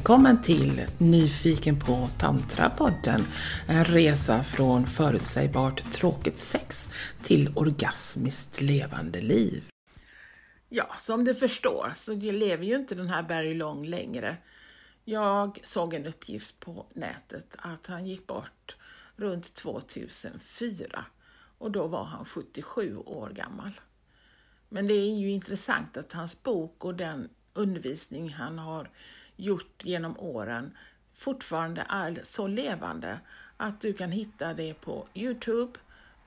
[0.00, 3.22] Välkommen till Nyfiken på tantrapodden
[3.68, 6.88] En resa från förutsägbart tråkigt sex
[7.22, 9.64] till orgasmiskt levande liv.
[10.68, 14.36] Ja, som du förstår så lever ju inte den här Barry Long längre.
[15.04, 18.76] Jag såg en uppgift på nätet att han gick bort
[19.16, 21.04] runt 2004
[21.58, 23.80] och då var han 77 år gammal.
[24.68, 28.90] Men det är ju intressant att hans bok och den undervisning han har
[29.40, 30.76] gjort genom åren
[31.14, 33.20] fortfarande är så levande
[33.56, 35.78] att du kan hitta det på Youtube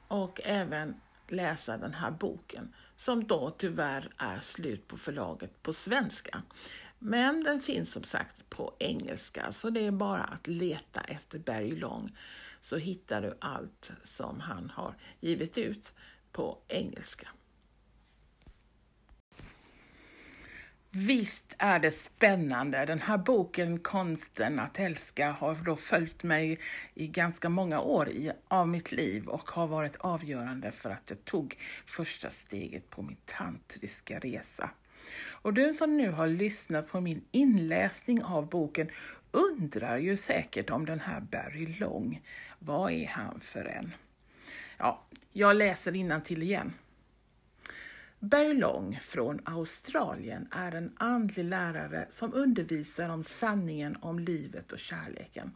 [0.07, 6.41] och även läsa den här boken som då tyvärr är slut på förlaget på svenska.
[6.99, 11.75] Men den finns som sagt på engelska så det är bara att leta efter Barry
[11.75, 12.17] Long
[12.61, 15.93] så hittar du allt som han har givit ut
[16.31, 17.27] på engelska.
[20.95, 22.85] Visst är det spännande.
[22.85, 26.59] Den här boken Konsten att älska har då följt mig
[26.93, 31.25] i ganska många år i, av mitt liv och har varit avgörande för att jag
[31.25, 34.69] tog första steget på min tantriska resa.
[35.29, 38.89] Och du som nu har lyssnat på min inläsning av boken
[39.31, 42.21] undrar ju säkert om den här Barry Long.
[42.59, 43.93] Vad är han för en?
[44.77, 46.73] Ja, jag läser till igen.
[48.25, 54.79] Berlong Long från Australien är en andlig lärare som undervisar om sanningen om livet och
[54.79, 55.51] kärleken.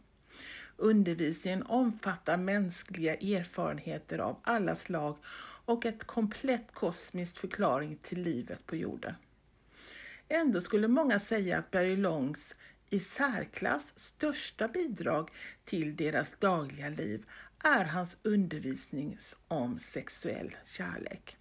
[0.76, 5.16] Undervisningen omfattar mänskliga erfarenheter av alla slag
[5.64, 9.14] och ett komplett kosmiskt förklaring till livet på jorden.
[10.28, 12.56] Ändå skulle många säga att Barry Longs
[12.90, 15.30] i särklass största bidrag
[15.64, 17.24] till deras dagliga liv
[17.64, 21.37] är hans undervisning om sexuell kärlek.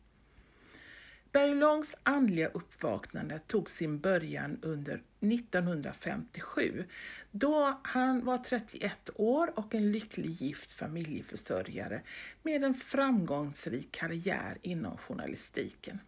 [1.32, 6.86] Berglongs andliga uppvaknande tog sin början under 1957
[7.32, 12.02] då han var 31 år och en lycklig gift familjeförsörjare
[12.44, 16.00] med en framgångsrik karriär inom journalistiken.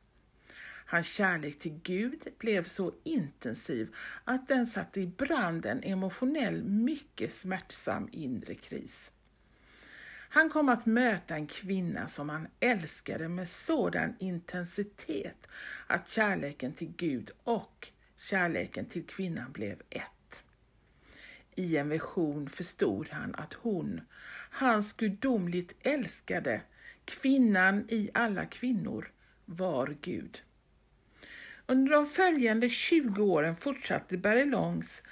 [0.85, 7.31] Hans kärlek till Gud blev så intensiv att den satte i brand en emotionell, mycket
[7.31, 9.11] smärtsam inre kris.
[10.31, 15.47] Han kom att möta en kvinna som han älskade med sådan intensitet
[15.87, 20.43] att kärleken till Gud och kärleken till kvinnan blev ett.
[21.55, 24.01] I en vision förstod han att hon,
[24.51, 26.61] hans gudomligt älskade,
[27.05, 29.11] kvinnan i alla kvinnor,
[29.45, 30.43] var Gud.
[31.65, 35.03] Under de följande 20 åren fortsatte Barry Longs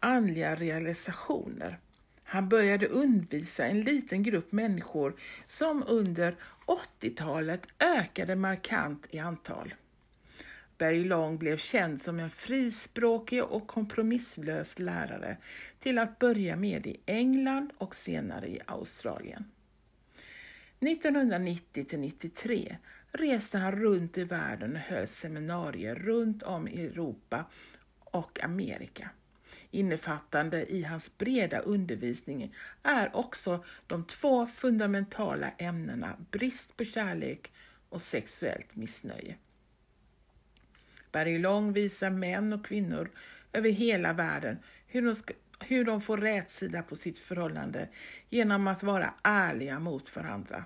[0.00, 1.78] andliga realisationer.
[2.34, 6.36] Han började undervisa en liten grupp människor som under
[7.00, 9.74] 80-talet ökade markant i antal.
[10.78, 15.36] Barry Long blev känd som en frispråkig och kompromisslös lärare
[15.78, 19.44] till att börja med i England och senare i Australien.
[20.80, 22.76] 1990 till 93
[23.12, 27.44] reste han runt i världen och höll seminarier runt om i Europa
[27.98, 29.10] och Amerika.
[29.74, 37.52] Innefattande i hans breda undervisning är också de två fundamentala ämnena brist på kärlek
[37.88, 39.36] och sexuellt missnöje.
[41.12, 43.10] Barry Long visar män och kvinnor
[43.52, 47.88] över hela världen hur de, ska, hur de får rätsida på sitt förhållande
[48.30, 50.64] genom att vara ärliga mot varandra.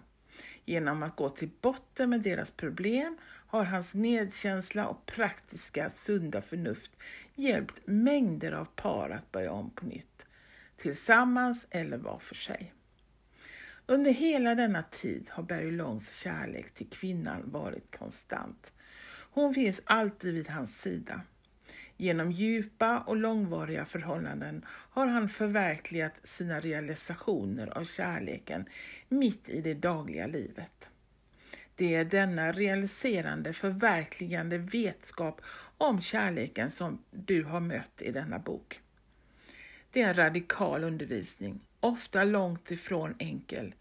[0.69, 6.91] Genom att gå till botten med deras problem har hans medkänsla och praktiska sunda förnuft
[7.35, 10.27] hjälpt mängder av par att börja om på nytt,
[10.77, 12.73] tillsammans eller var för sig.
[13.87, 18.73] Under hela denna tid har Barry Longs kärlek till kvinnan varit konstant.
[19.31, 21.21] Hon finns alltid vid hans sida.
[22.01, 28.67] Genom djupa och långvariga förhållanden har han förverkligat sina realisationer av kärleken
[29.09, 30.91] mitt i det dagliga livet.
[31.75, 35.41] Det är denna realiserande, förverkligande vetskap
[35.79, 38.81] om kärleken som du har mött i denna bok.
[39.91, 43.75] Det är en radikal undervisning, ofta långt ifrån enkel,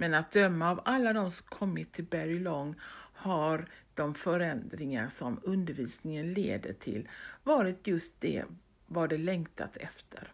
[0.00, 2.74] men att döma av alla de som kommit till Barry Long
[3.14, 7.08] har de förändringar som undervisningen leder till
[7.42, 8.44] varit just det
[8.86, 10.32] vad det längtat efter.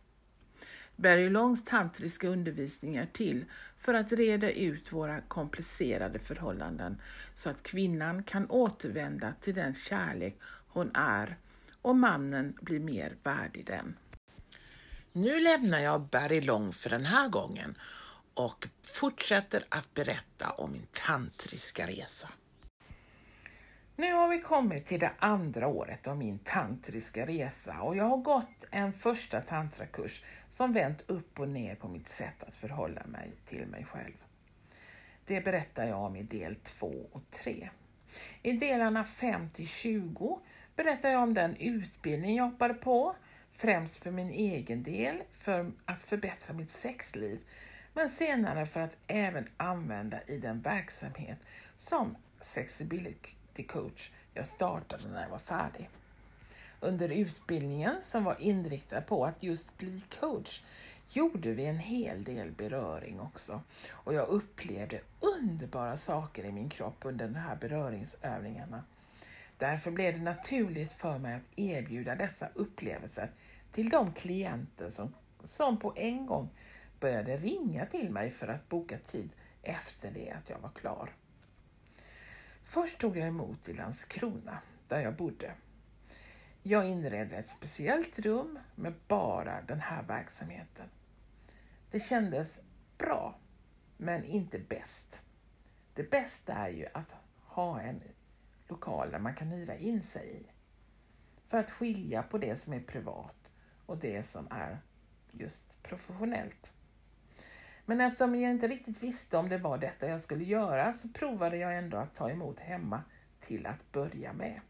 [0.96, 3.44] Barry Longs tantriska undervisning är till
[3.78, 7.00] för att reda ut våra komplicerade förhållanden
[7.34, 10.38] så att kvinnan kan återvända till den kärlek
[10.68, 11.36] hon är
[11.82, 13.96] och mannen blir mer värdig den.
[15.12, 17.76] Nu lämnar jag Barry Long för den här gången
[18.36, 22.28] och fortsätter att berätta om min tantriska resa.
[23.96, 28.16] Nu har vi kommit till det andra året av min tantriska resa och jag har
[28.16, 33.32] gått en första tantrakurs som vänt upp och ner på mitt sätt att förhålla mig
[33.44, 34.24] till mig själv.
[35.24, 37.70] Det berättar jag om i del 2 och 3.
[38.42, 40.40] I delarna 5 till 20
[40.76, 43.16] berättar jag om den utbildning jag hoppade på,
[43.52, 47.40] främst för min egen del, för att förbättra mitt sexliv,
[47.96, 51.38] men senare för att även använda i den verksamhet
[51.76, 55.90] som Sexability Coach jag startade när jag var färdig.
[56.80, 60.62] Under utbildningen som var inriktad på att just bli coach
[61.08, 66.98] gjorde vi en hel del beröring också och jag upplevde underbara saker i min kropp
[67.02, 68.84] under de här beröringsövningarna.
[69.58, 73.30] Därför blev det naturligt för mig att erbjuda dessa upplevelser
[73.72, 75.14] till de klienter som,
[75.44, 76.48] som på en gång
[77.00, 79.30] började ringa till mig för att boka tid
[79.62, 81.14] efter det att jag var klar.
[82.64, 84.58] Först tog jag emot i Landskrona,
[84.88, 85.54] där jag bodde.
[86.62, 90.86] Jag inredde ett speciellt rum med bara den här verksamheten.
[91.90, 92.60] Det kändes
[92.98, 93.38] bra,
[93.96, 95.22] men inte bäst.
[95.94, 98.02] Det bästa är ju att ha en
[98.68, 100.46] lokal där man kan hyra in sig i.
[101.46, 103.50] För att skilja på det som är privat
[103.86, 104.80] och det som är
[105.32, 106.72] just professionellt.
[107.88, 111.56] Men eftersom jag inte riktigt visste om det var detta jag skulle göra så provade
[111.56, 113.02] jag ändå att ta emot hemma
[113.40, 114.60] till att börja med.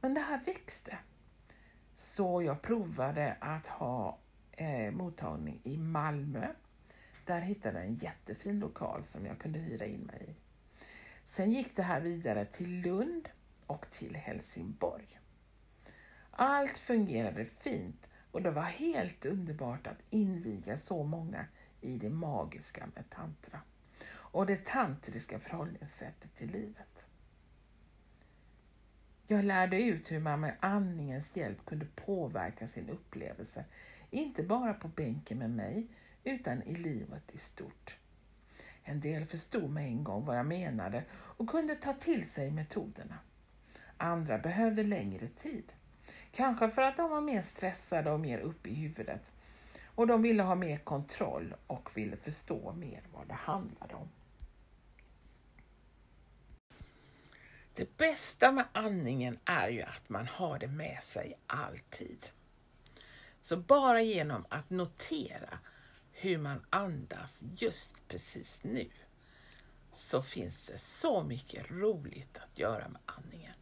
[0.00, 0.98] Men det här växte.
[1.94, 4.18] Så jag provade att ha
[4.52, 6.46] eh, mottagning i Malmö.
[7.24, 10.34] Där hittade jag en jättefin lokal som jag kunde hyra in mig i.
[11.24, 13.28] Sen gick det här vidare till Lund
[13.66, 15.20] och till Helsingborg.
[16.30, 21.46] Allt fungerade fint och det var helt underbart att inviga så många
[21.80, 23.60] i det magiska med tantra
[24.12, 27.06] och det tantriska förhållningssättet till livet.
[29.26, 33.64] Jag lärde ut hur man med andningens hjälp kunde påverka sin upplevelse,
[34.10, 35.86] inte bara på bänken med mig,
[36.24, 37.96] utan i livet i stort.
[38.82, 43.18] En del förstod med en gång vad jag menade och kunde ta till sig metoderna.
[43.96, 45.72] Andra behövde längre tid.
[46.32, 49.32] Kanske för att de var mer stressade och mer uppe i huvudet
[50.00, 54.08] och de ville ha mer kontroll och ville förstå mer vad det handlade om.
[57.74, 62.28] Det bästa med andningen är ju att man har det med sig alltid.
[63.42, 65.58] Så bara genom att notera
[66.12, 68.90] hur man andas just precis nu
[69.92, 73.54] så finns det så mycket roligt att göra med andningen.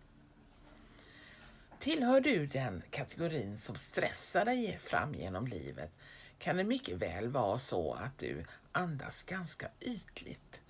[1.79, 5.93] Tillhör du den kategorin som stressar dig fram genom livet
[6.39, 10.61] kan det mycket väl vara så att du andas ganska ytligt.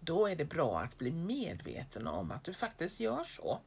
[0.00, 3.60] Då är det bra att bli medveten om att du faktiskt gör så.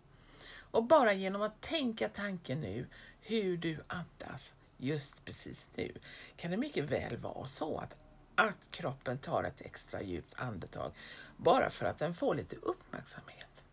[0.72, 2.88] Och bara genom att tänka tanken nu
[3.22, 5.92] hur du andas just precis nu
[6.38, 7.98] kan det mycket väl vara så att,
[8.36, 10.92] att kroppen tar ett extra djupt andetag
[11.38, 13.64] bara för att den får lite uppmärksamhet.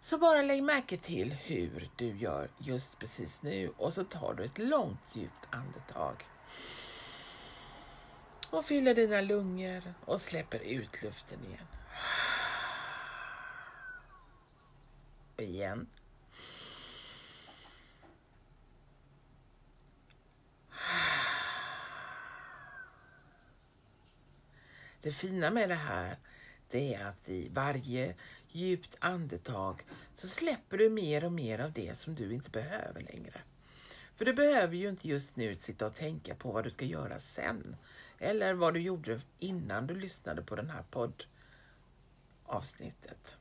[0.00, 4.44] Så bara lägg märke till hur du gör just precis nu och så tar du
[4.44, 6.24] ett långt djupt andetag
[8.50, 11.66] och fyller dina lungor och släpper ut luften igen.
[15.36, 15.86] Igen.
[25.00, 26.18] Det fina med det här
[26.68, 28.14] det är att i varje
[28.48, 33.40] djupt andetag så släpper du mer och mer av det som du inte behöver längre.
[34.16, 37.18] För du behöver ju inte just nu sitta och tänka på vad du ska göra
[37.18, 37.76] sen.
[38.18, 43.36] Eller vad du gjorde innan du lyssnade på den här poddavsnittet.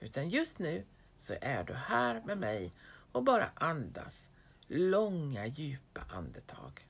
[0.00, 0.84] Utan just nu
[1.16, 2.72] så är du här med mig
[3.12, 4.30] och bara andas
[4.66, 6.86] långa djupa andetag.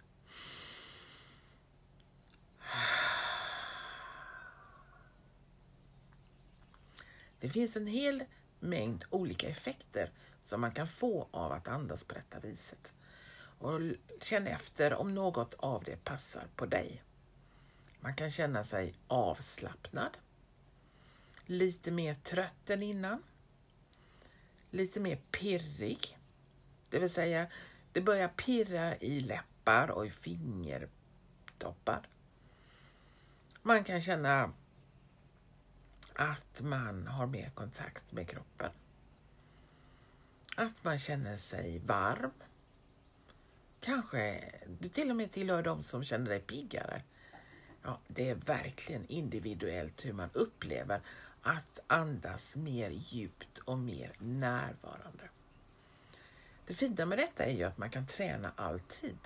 [7.41, 8.25] Det finns en hel
[8.61, 10.11] mängd olika effekter
[10.45, 12.95] som man kan få av att andas på detta viset.
[13.59, 13.81] Och
[14.21, 17.03] känn efter om något av det passar på dig.
[18.01, 20.17] Man kan känna sig avslappnad,
[21.47, 23.23] lite mer trött än innan,
[24.71, 26.19] lite mer pirrig,
[26.91, 27.47] det vill säga
[27.93, 32.09] det börjar pirra i läppar och i fingertoppar.
[33.63, 34.53] Man kan känna
[36.15, 38.71] att man har mer kontakt med kroppen.
[40.57, 42.33] Att man känner sig varm.
[43.81, 47.03] Kanske du till och med tillhör de som känner dig piggare.
[47.83, 51.01] Ja, det är verkligen individuellt hur man upplever
[51.43, 55.29] att andas mer djupt och mer närvarande.
[56.67, 59.19] Det fina med detta är ju att man kan träna alltid.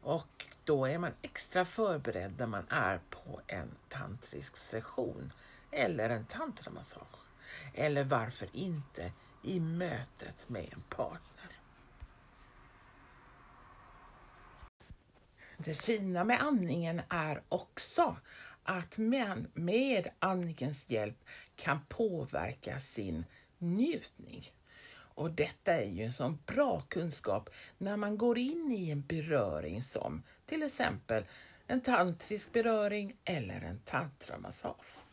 [0.00, 5.32] Och då är man extra förberedd när man är på en tantrisk session
[5.70, 7.18] eller en tantramassage.
[7.74, 9.12] Eller varför inte
[9.46, 11.52] i mötet med en partner.
[15.58, 18.16] Det fina med andningen är också
[18.62, 21.24] att man med andningens hjälp
[21.56, 23.24] kan påverka sin
[23.58, 24.44] njutning.
[25.16, 29.82] Och detta är ju en sån bra kunskap när man går in i en beröring
[29.82, 31.24] som till exempel
[31.66, 35.05] en tantrisk beröring eller en tantramassage.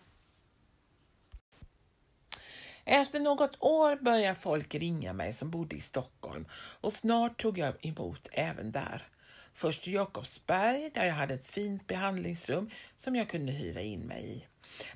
[2.86, 7.86] Efter något år började folk ringa mig som bodde i Stockholm och snart tog jag
[7.86, 9.08] emot även där.
[9.54, 14.26] Först i Jakobsberg där jag hade ett fint behandlingsrum som jag kunde hyra in mig
[14.26, 14.46] i.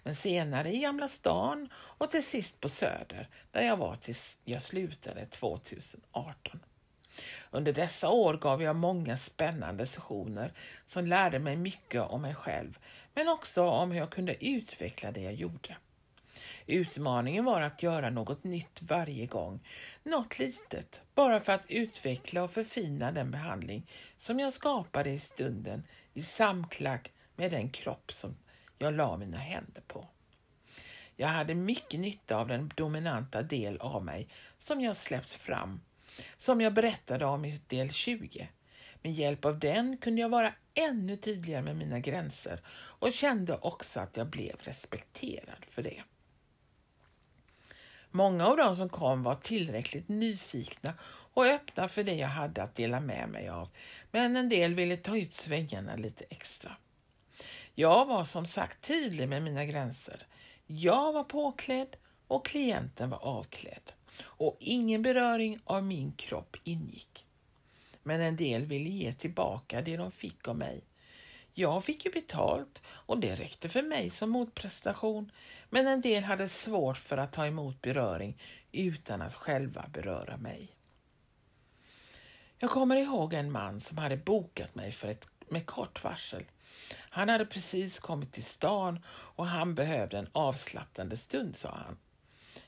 [0.04, 4.62] Men senare i Gamla stan och till sist på Söder där jag var tills jag
[4.62, 6.60] slutade 2018.
[7.52, 10.54] Under dessa år gav jag många spännande sessioner
[10.86, 12.80] som lärde mig mycket om mig själv
[13.14, 15.78] men också om hur jag kunde utveckla det jag gjorde.
[16.68, 19.60] Utmaningen var att göra något nytt varje gång,
[20.04, 25.84] något litet, bara för att utveckla och förfina den behandling som jag skapade i stunden
[26.14, 27.00] i samklang
[27.36, 28.38] med den kropp som
[28.78, 30.08] jag la mina händer på.
[31.16, 35.82] Jag hade mycket nytta av den dominanta del av mig som jag släppt fram,
[36.38, 38.50] som jag berättade om i del 20.
[39.02, 44.00] Med hjälp av den kunde jag vara ännu tydligare med mina gränser och kände också
[44.00, 46.04] att jag blev respekterad för det.
[48.18, 50.94] Många av de som kom var tillräckligt nyfikna
[51.34, 53.70] och öppna för det jag hade att dela med mig av,
[54.12, 56.72] men en del ville ta ut svängarna lite extra.
[57.76, 60.28] Jag var som sagt tydlig med mina gränser.
[60.68, 61.96] Jag var påklädd
[62.28, 67.26] och klienten var avklädd och ingen beröring av min kropp ingick.
[68.04, 70.84] Men en del ville ge tillbaka det de fick av mig.
[71.60, 75.32] Jag fick ju betalt och det räckte för mig som motprestation,
[75.70, 80.76] men en del hade svårt för att ta emot beröring utan att själva beröra mig.
[82.58, 86.44] Jag kommer ihåg en man som hade bokat mig för ett, med kort varsel.
[86.94, 91.98] Han hade precis kommit till stan och han behövde en avslappnande stund, sa han.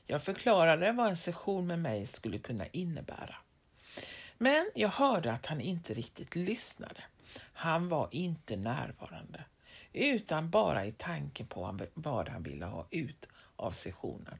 [0.06, 3.36] Jag förklarade vad en session med mig skulle kunna innebära.
[4.38, 7.02] Men jag hörde att han inte riktigt lyssnade.
[7.36, 9.44] Han var inte närvarande,
[9.92, 14.38] utan bara i tanken på vad han ville ha ut av sessionen.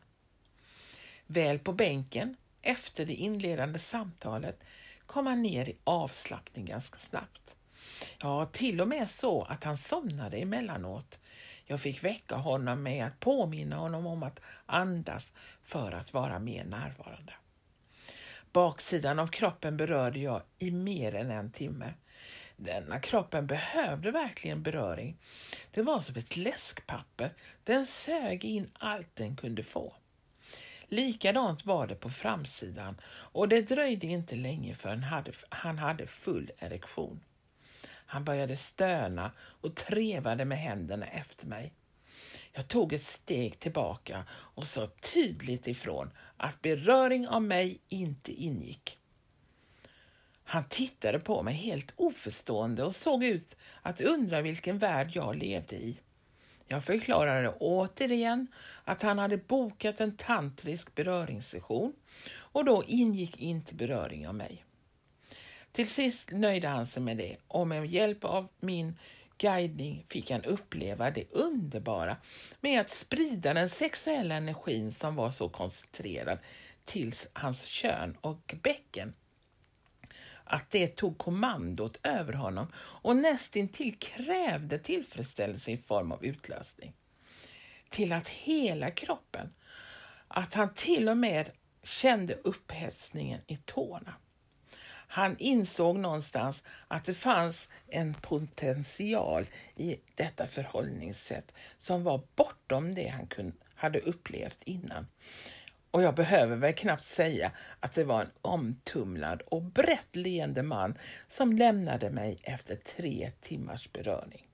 [1.26, 4.60] Väl på bänken, efter det inledande samtalet,
[5.06, 7.56] kom han ner i avslappning ganska snabbt.
[8.18, 11.20] Ja, till och med så att han somnade emellanåt.
[11.64, 15.32] Jag fick väcka honom med att påminna honom om att andas
[15.62, 17.32] för att vara mer närvarande.
[18.52, 21.94] Baksidan av kroppen berörde jag i mer än en timme.
[22.62, 25.16] Denna kroppen behövde verkligen beröring.
[25.70, 27.30] Det var som ett läskpapper.
[27.64, 29.94] Den sög in allt den kunde få.
[30.88, 35.06] Likadant var det på framsidan och det dröjde inte länge förrän
[35.48, 37.20] han hade full erektion.
[37.86, 41.72] Han började stöna och trevade med händerna efter mig.
[42.52, 48.99] Jag tog ett steg tillbaka och sa tydligt ifrån att beröring av mig inte ingick.
[50.50, 55.76] Han tittade på mig helt oförstående och såg ut att undra vilken värld jag levde
[55.76, 56.00] i.
[56.68, 58.46] Jag förklarade återigen
[58.84, 61.92] att han hade bokat en tantrisk beröringssession
[62.32, 64.64] och då ingick inte beröring av mig.
[65.72, 68.98] Till sist nöjde han sig med det och med hjälp av min
[69.38, 72.16] guidning fick han uppleva det underbara
[72.60, 76.38] med att sprida den sexuella energin som var så koncentrerad
[76.84, 79.14] till hans kön och bäcken
[80.50, 86.92] att det tog kommandot över honom och nästintill krävde tillfredsställelse i form av utlösning.
[87.88, 89.54] Till att hela kroppen,
[90.28, 91.50] att han till och med
[91.82, 94.14] kände upphetsningen i tårna.
[95.12, 103.08] Han insåg någonstans att det fanns en potential i detta förhållningssätt som var bortom det
[103.08, 105.06] han kunde, hade upplevt innan.
[105.90, 110.98] Och jag behöver väl knappt säga att det var en omtumlad och brett leende man
[111.26, 114.46] som lämnade mig efter tre timmars beröring.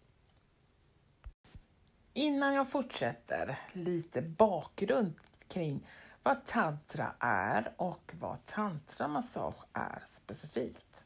[2.13, 5.15] Innan jag fortsätter, lite bakgrund
[5.49, 5.87] kring
[6.23, 11.05] vad tantra är och vad tantramassage är specifikt.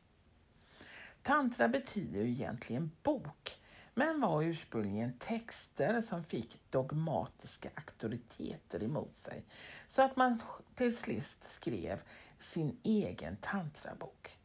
[1.22, 3.59] Tantra betyder ju egentligen bok,
[3.94, 9.44] men var ursprungligen texter som fick dogmatiska auktoriteter emot sig
[9.86, 10.42] så att man
[10.74, 12.02] till sist skrev
[12.38, 14.38] sin egen tantrabok.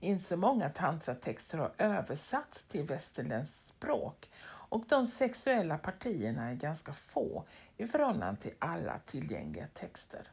[0.00, 4.30] Inte så många tantratexter har översatts till västerländskt språk
[4.70, 10.28] och de sexuella partierna är ganska få i förhållande till alla tillgängliga texter.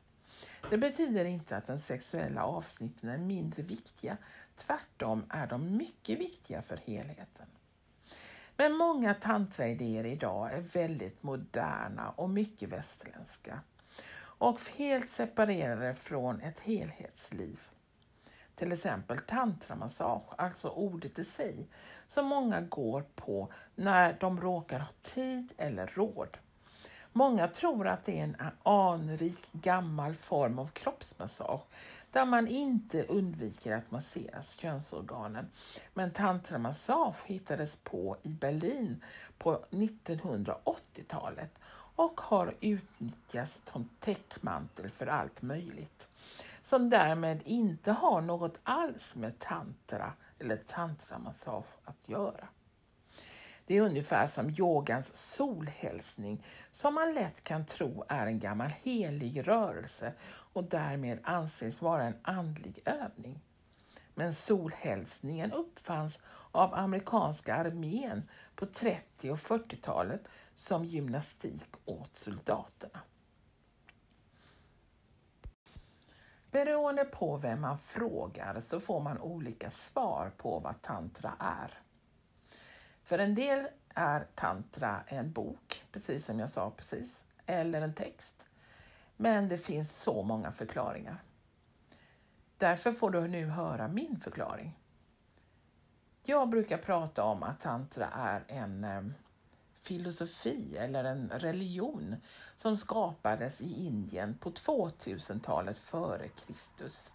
[0.69, 4.17] Det betyder inte att de sexuella avsnitten är mindre viktiga.
[4.55, 7.47] Tvärtom är de mycket viktiga för helheten.
[8.57, 13.59] Men många tantraidéer idag är väldigt moderna och mycket västerländska
[14.19, 17.59] och helt separerade från ett helhetsliv.
[18.55, 21.67] Till exempel tantramassage, alltså ordet i sig,
[22.07, 26.37] som många går på när de råkar ha tid eller råd.
[27.17, 31.62] Många tror att det är en anrik gammal form av kroppsmassage
[32.12, 35.51] där man inte undviker att massera könsorganen.
[35.93, 39.03] Men tantramassage hittades på i Berlin
[39.38, 41.59] på 1980-talet
[41.95, 46.07] och har utnyttjats som täckmantel för allt möjligt
[46.62, 52.47] som därmed inte har något alls med tantra eller tantramassage att göra.
[53.67, 59.47] Det är ungefär som yogans solhälsning som man lätt kan tro är en gammal helig
[59.47, 60.13] rörelse
[60.53, 63.39] och därmed anses vara en andlig övning.
[64.15, 66.19] Men solhälsningen uppfanns
[66.51, 73.00] av amerikanska armén på 30 och 40-talet som gymnastik åt soldaterna.
[76.51, 81.81] Beroende på vem man frågar så får man olika svar på vad tantra är.
[83.07, 88.45] För en del är tantra en bok, precis som jag sa precis, eller en text.
[89.17, 91.23] Men det finns så många förklaringar.
[92.57, 94.79] Därför får du nu höra min förklaring.
[96.23, 99.03] Jag brukar prata om att tantra är en eh,
[99.81, 102.15] filosofi eller en religion
[102.55, 107.13] som skapades i Indien på 2000-talet före Kristus.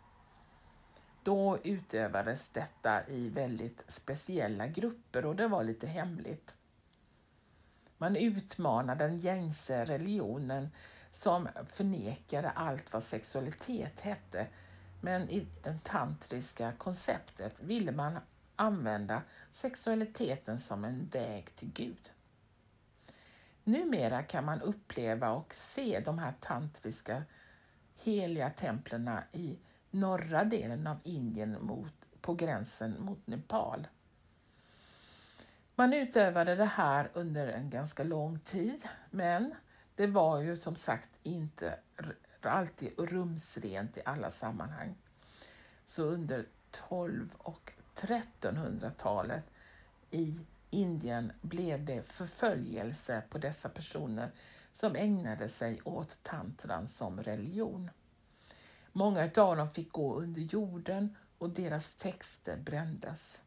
[1.22, 6.54] Då utövades detta i väldigt speciella grupper och det var lite hemligt.
[7.98, 10.68] Man utmanade den gängse religionen
[11.10, 14.46] som förnekade allt vad sexualitet hette
[15.00, 18.18] men i det tantriska konceptet ville man
[18.56, 22.10] använda sexualiteten som en väg till Gud.
[23.64, 27.22] Numera kan man uppleva och se de här tantriska
[27.94, 29.58] heliga templerna i
[29.92, 33.88] norra delen av Indien mot, på gränsen mot Nepal.
[35.74, 39.54] Man utövade det här under en ganska lång tid, men
[39.94, 41.78] det var ju som sagt inte
[42.40, 44.94] alltid rumsrent i alla sammanhang.
[45.84, 49.44] Så under 12 och 1300-talet
[50.10, 54.30] i Indien blev det förföljelse på dessa personer
[54.72, 57.90] som ägnade sig åt tantran som religion.
[58.92, 63.42] Många av dem fick gå under jorden och deras texter brändes.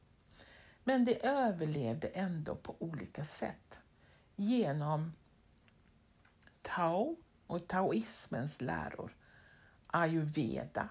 [0.83, 3.79] Men de överlevde ändå på olika sätt
[4.35, 5.13] genom
[6.61, 7.15] Tao
[7.47, 9.15] och taoismens läror,
[9.87, 10.89] ayurveda,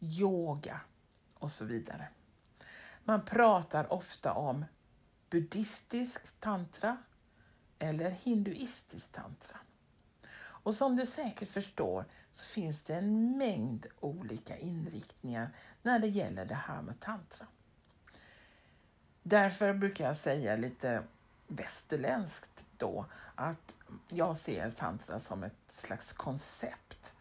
[0.00, 0.80] yoga
[1.34, 2.08] och så vidare.
[3.04, 4.64] Man pratar ofta om
[5.30, 6.96] buddhistisk tantra
[7.78, 9.56] eller hinduistisk tantra.
[10.66, 15.50] Och som du säkert förstår så finns det en mängd olika inriktningar
[15.82, 17.46] när det gäller det här med tantra.
[19.22, 21.02] Därför brukar jag säga lite
[21.46, 23.76] västerländskt då att
[24.08, 27.14] jag ser tantra som ett slags koncept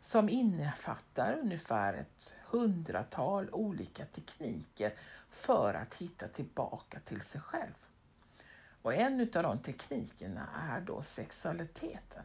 [0.00, 4.94] som innefattar ungefär ett hundratal olika tekniker
[5.30, 7.74] för att hitta tillbaka till sig själv.
[8.82, 12.24] Och en av de teknikerna är då sexualiteten.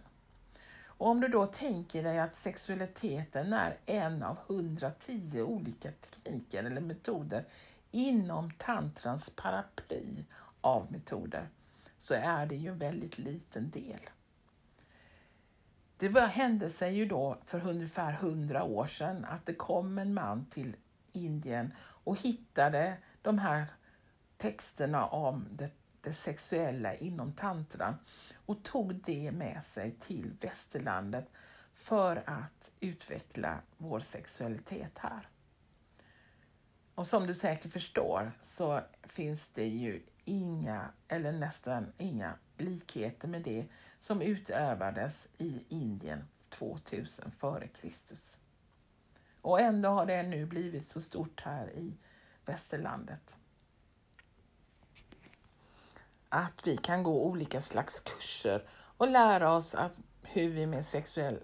[1.02, 6.82] Och om du då tänker dig att sexualiteten är en av 110 olika tekniker eller
[6.82, 7.46] metoder
[7.92, 10.26] inom tantrans paraply
[10.62, 11.50] av metoder
[11.98, 14.00] så är det ju en väldigt liten del.
[15.98, 20.14] Det var, hände sig ju då för ungefär hundra år sedan att det kom en
[20.14, 20.76] man till
[21.12, 23.66] Indien och hittade de här
[24.38, 25.70] texterna om det,
[26.02, 27.96] det sexuella inom tantran
[28.46, 31.32] och tog det med sig till västerlandet
[31.74, 35.28] för att utveckla vår sexualitet här.
[36.96, 43.42] Och som du säkert förstår så finns det ju inga, eller nästan inga, likheter med
[43.42, 43.66] det
[44.00, 48.40] som utövades i Indien 2000 före Kristus.
[49.42, 51.98] Och ändå har det nu blivit så stort här i
[52.46, 53.38] västerlandet
[56.32, 58.68] att vi kan gå olika slags kurser
[58.98, 61.40] och lära oss att hur vi med sexuella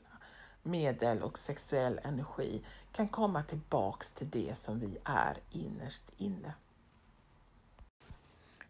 [0.64, 6.54] medel och sexuell energi kan komma tillbaks till det som vi är innerst inne.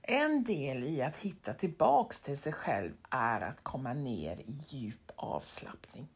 [0.01, 5.11] En del i att hitta tillbaks till sig själv är att komma ner i djup
[5.15, 6.07] avslappning.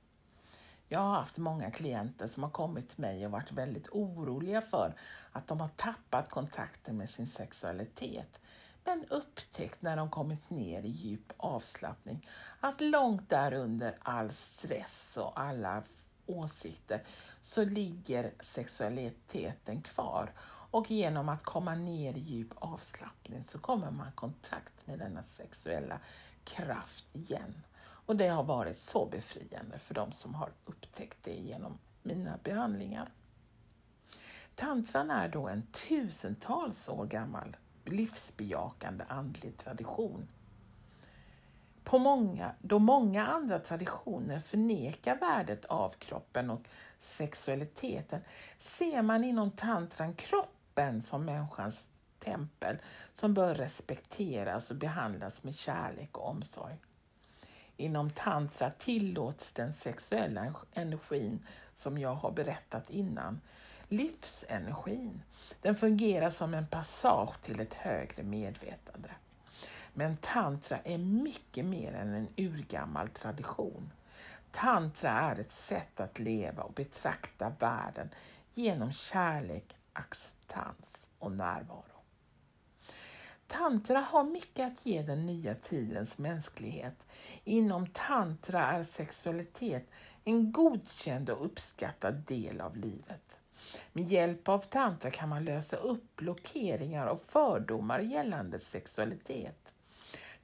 [0.88, 4.96] Jag har haft många klienter som har kommit till mig och varit väldigt oroliga för
[5.32, 8.40] att de har tappat kontakten med sin sexualitet
[8.84, 12.28] men upptäckt när de kommit ner i djup avslappning
[12.60, 15.84] att långt därunder all stress och alla
[16.26, 17.04] åsikter
[17.42, 20.34] så ligger sexualiteten kvar
[20.72, 25.24] och genom att komma ner i djup avslappning så kommer man i kontakt med denna
[25.24, 26.00] sexuella
[26.44, 27.64] kraft igen.
[28.06, 33.12] Och det har varit så befriande för de som har upptäckt det genom mina behandlingar.
[34.56, 40.28] Tantran är då en tusentals år gammal livsbejakande andlig tradition.
[41.84, 46.62] På många, då många andra traditioner förnekar värdet av kroppen och
[47.00, 48.22] sexualiteten
[48.58, 51.88] ser man inom tantran kroppen som människans
[52.20, 52.78] tempel
[53.14, 56.78] som bör respekteras och behandlas med kärlek och omsorg.
[57.78, 63.42] Inom tantra tillåts den sexuella energin, som jag har berättat innan,
[63.92, 65.24] livsenergin.
[65.62, 69.10] Den fungerar som en passage till ett högre medvetande.
[69.94, 73.94] Men tantra är mycket mer än en urgammal tradition.
[74.52, 78.10] Tantra är ett sätt att leva och betrakta världen
[78.54, 81.86] genom kärlek, acceptans och närvaro.
[83.48, 87.08] Tantra har mycket att ge den nya tidens mänsklighet.
[87.44, 89.90] Inom tantra är sexualitet
[90.24, 93.41] en godkänd och uppskattad del av livet.
[93.94, 99.74] Med hjälp av tantra kan man lösa upp blockeringar och fördomar gällande sexualitet.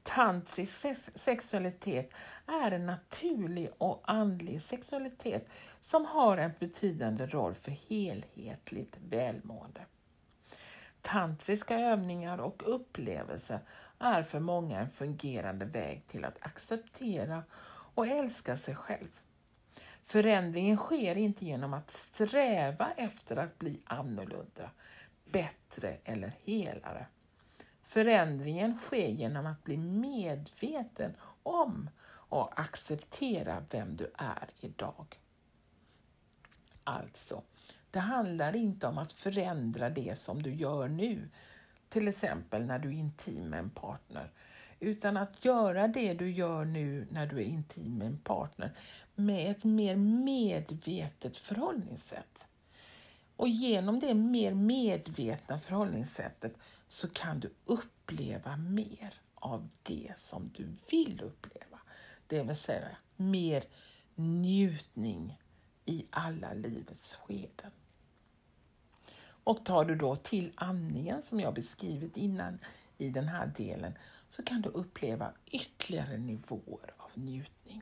[0.04, 2.10] Tantrisk sexualitet
[2.46, 5.50] är en naturlig och andlig sexualitet
[5.80, 9.86] som har en betydande roll för helhetligt välmående.
[11.02, 13.60] Tantriska övningar och upplevelser
[14.00, 17.44] är för många en fungerande väg till att acceptera
[17.96, 19.22] och älska sig själv.
[20.08, 24.72] Förändringen sker inte genom att sträva efter att bli annorlunda,
[25.26, 27.08] bättre eller helare.
[27.84, 35.20] Förändringen sker genom att bli medveten om och acceptera vem du är idag.
[36.84, 37.44] Alltså,
[37.92, 41.30] det handlar inte om att förändra det som du gör nu,
[41.90, 44.32] till exempel när du är intim med en partner,
[44.80, 48.74] utan att göra det du gör nu när du är intim med en partner
[49.16, 52.48] med ett mer medvetet förhållningssätt.
[53.36, 56.54] Och genom det mer medvetna förhållningssättet
[56.90, 61.80] så kan du uppleva mer av det som du vill uppleva.
[62.28, 63.64] Det vill säga mer
[64.16, 65.38] njutning
[65.86, 67.72] i alla livets skeden.
[69.44, 72.60] Och tar du då till andningen som jag beskrivit innan
[72.98, 73.94] i den här delen
[74.30, 77.82] så kan du uppleva ytterligare nivåer av njutning.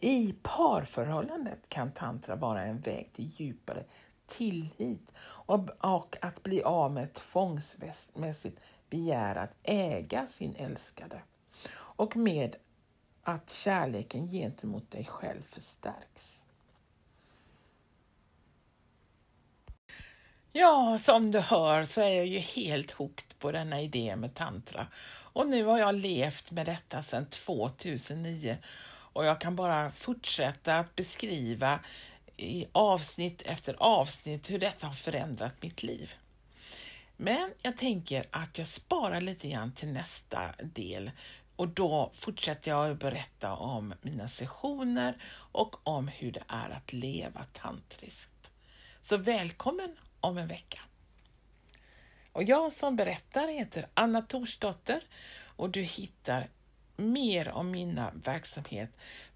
[0.00, 3.84] I parförhållandet kan tantra vara en väg till djupare
[4.26, 11.22] tillit och, att bli av med tvångsmässigt begär att äga sin älskade
[11.74, 12.56] och med
[13.22, 16.41] att kärleken gentemot dig själv förstärks.
[20.54, 24.86] Ja, som du hör så är jag ju helt hooked på denna idé med tantra
[25.32, 30.96] och nu har jag levt med detta sedan 2009 och jag kan bara fortsätta att
[30.96, 31.80] beskriva
[32.36, 36.14] i avsnitt efter avsnitt hur detta har förändrat mitt liv.
[37.16, 41.10] Men jag tänker att jag sparar lite grann till nästa del
[41.56, 46.92] och då fortsätter jag att berätta om mina sessioner och om hur det är att
[46.92, 48.50] leva tantriskt.
[49.00, 50.80] Så välkommen om en vecka.
[52.32, 55.04] Och jag som berättar heter Anna Torsdotter
[55.56, 56.48] och du hittar
[56.96, 58.90] mer om mina verksamhet